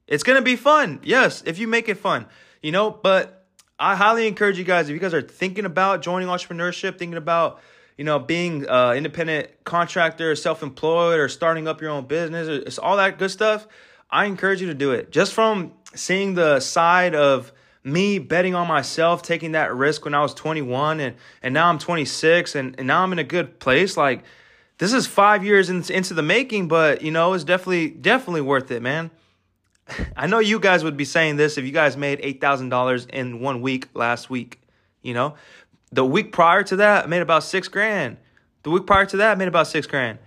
It's 0.07 0.23
going 0.23 0.39
to 0.39 0.45
be 0.45 0.57
fun. 0.57 1.01
Yes. 1.03 1.43
If 1.47 1.59
you 1.59 1.69
make 1.69 1.89
it 1.89 1.97
fun, 1.97 2.27
you 2.63 2.73
know, 2.73 2.91
but 2.91 3.47
I 3.79 3.97
highly 3.97 4.27
encourage 4.29 4.59
you 4.59 4.65
guys, 4.65 4.89
if 4.89 4.95
you 4.95 5.01
guys 5.01 5.15
are 5.15 5.23
thinking 5.23 5.65
about 5.65 6.03
joining 6.03 6.29
entrepreneurship, 6.29 6.99
thinking 6.99 7.17
about, 7.17 7.61
you 7.97 8.05
know, 8.05 8.19
being 8.19 8.69
uh, 8.69 8.93
independent 8.97 9.49
contractor, 9.65 10.35
self 10.37 10.63
employed, 10.63 11.19
or 11.19 11.29
starting 11.29 11.67
up 11.67 11.81
your 11.81 11.91
own 11.91 12.07
business, 12.07 12.49
it's 12.49 12.79
all 12.79 12.97
that 12.97 13.19
good 13.19 13.31
stuff. 13.31 13.67
I 14.11 14.27
encourage 14.27 14.61
you 14.61 14.69
to 14.69 14.75
do 14.75 14.93
it. 14.93 15.11
Just 15.11 15.33
from 15.33 15.73
seeing 15.95 16.35
the 16.35 16.61
side 16.61 17.15
of, 17.15 17.53
me 17.85 18.19
betting 18.19 18.55
on 18.55 18.69
myself, 18.69 19.23
taking 19.23 19.53
that 19.53 19.75
risk 19.75 20.05
when 20.05 20.15
I 20.15 20.23
was 20.23 20.35
21 20.35 21.01
and, 21.01 21.17
and 21.43 21.53
now 21.53 21.69
I'm 21.69 21.79
26 21.79 22.55
and, 22.55 22.75
and 22.79 22.87
now 22.87 23.03
I'm 23.03 23.13
in 23.13 23.19
a 23.19 23.25
good 23.25 23.59
place. 23.59 23.97
Like 23.97 24.23
this 24.79 24.93
is 24.93 25.07
five 25.07 25.45
years 25.45 25.69
in, 25.69 25.83
into 25.91 26.15
the 26.15 26.23
making, 26.23 26.69
but 26.69 27.03
you 27.03 27.11
know, 27.11 27.33
it's 27.35 27.45
definitely, 27.45 27.89
definitely 27.89 28.43
worth 28.43 28.71
it, 28.71 28.83
man. 28.83 29.11
I 30.17 30.27
know 30.27 30.39
you 30.39 30.61
guys 30.61 30.85
would 30.85 30.97
be 30.97 31.05
saying 31.05 31.37
this 31.37 31.59
if 31.59 31.65
you 31.65 31.73
guys 31.73 31.97
made 31.97 32.21
$8,000 32.21 33.11
in 33.11 33.41
one 33.41 33.61
week 33.61 33.89
last 33.95 34.31
week, 34.31 34.61
you 35.03 35.15
know, 35.15 35.35
the 35.91 36.05
week 36.05 36.33
prior 36.33 36.63
to 36.65 36.77
that 36.77 37.05
I 37.05 37.07
made 37.09 37.23
about 37.23 37.43
six 37.43 37.69
grand. 37.69 38.17
The 38.63 38.71
week 38.71 38.87
prior 38.87 39.07
to 39.07 39.17
that 39.19 39.33
I 39.33 39.35
made 39.35 39.49
about 39.49 39.67
six 39.67 39.87
grand. 39.87 40.19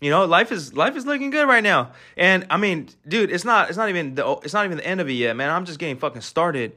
You 0.00 0.10
know, 0.10 0.26
life 0.26 0.52
is 0.52 0.74
life 0.74 0.94
is 0.94 1.06
looking 1.06 1.30
good 1.30 1.48
right 1.48 1.62
now. 1.62 1.92
And 2.18 2.46
I 2.50 2.58
mean, 2.58 2.90
dude, 3.08 3.30
it's 3.30 3.44
not 3.44 3.70
it's 3.70 3.78
not 3.78 3.88
even 3.88 4.14
the 4.14 4.30
it's 4.42 4.52
not 4.52 4.66
even 4.66 4.76
the 4.76 4.86
end 4.86 5.00
of 5.00 5.08
it 5.08 5.14
yet, 5.14 5.34
man. 5.36 5.48
I'm 5.48 5.64
just 5.64 5.78
getting 5.78 5.96
fucking 5.96 6.20
started. 6.20 6.72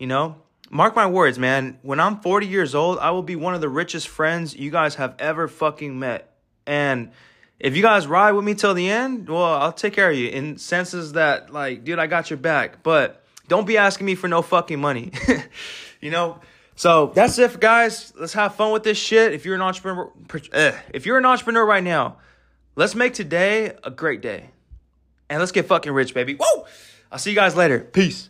You 0.00 0.06
know, 0.06 0.36
mark 0.70 0.96
my 0.96 1.06
words, 1.06 1.38
man. 1.38 1.78
When 1.82 2.00
I'm 2.00 2.20
40 2.20 2.46
years 2.46 2.74
old, 2.74 2.98
I 3.00 3.10
will 3.10 3.22
be 3.22 3.36
one 3.36 3.54
of 3.54 3.60
the 3.60 3.68
richest 3.68 4.08
friends 4.08 4.56
you 4.56 4.70
guys 4.70 4.94
have 4.94 5.14
ever 5.18 5.46
fucking 5.46 5.98
met. 5.98 6.34
And 6.66 7.10
if 7.58 7.76
you 7.76 7.82
guys 7.82 8.06
ride 8.06 8.32
with 8.32 8.42
me 8.42 8.54
till 8.54 8.72
the 8.72 8.88
end, 8.88 9.28
well, 9.28 9.44
I'll 9.44 9.74
take 9.74 9.92
care 9.92 10.10
of 10.10 10.16
you 10.16 10.30
in 10.30 10.56
senses 10.56 11.12
that, 11.12 11.52
like, 11.52 11.84
dude, 11.84 11.98
I 11.98 12.06
got 12.06 12.30
your 12.30 12.38
back. 12.38 12.82
But 12.82 13.22
don't 13.46 13.66
be 13.66 13.76
asking 13.76 14.06
me 14.06 14.14
for 14.14 14.26
no 14.26 14.40
fucking 14.40 14.80
money. 14.80 15.12
you 16.00 16.10
know? 16.10 16.40
So 16.76 17.12
that's 17.14 17.38
it, 17.38 17.60
guys. 17.60 18.14
Let's 18.18 18.32
have 18.32 18.54
fun 18.54 18.72
with 18.72 18.84
this 18.84 18.96
shit. 18.96 19.34
If 19.34 19.44
you're 19.44 19.54
an 19.54 19.60
entrepreneur, 19.60 20.10
uh, 20.54 20.72
if 20.94 21.04
you're 21.04 21.18
an 21.18 21.26
entrepreneur 21.26 21.66
right 21.66 21.84
now, 21.84 22.16
let's 22.74 22.94
make 22.94 23.12
today 23.12 23.76
a 23.84 23.90
great 23.90 24.22
day. 24.22 24.48
And 25.28 25.40
let's 25.40 25.52
get 25.52 25.66
fucking 25.66 25.92
rich, 25.92 26.14
baby. 26.14 26.36
Whoa! 26.40 26.64
I'll 27.12 27.18
see 27.18 27.28
you 27.28 27.36
guys 27.36 27.54
later. 27.54 27.80
Peace. 27.80 28.29